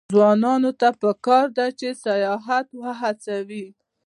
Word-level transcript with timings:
ځوانانو 0.13 0.71
ته 0.79 0.89
پکار 1.01 1.45
ده 1.57 1.67
چې، 1.79 1.87
سیاحت 2.03 2.67
هڅوي. 3.01 3.65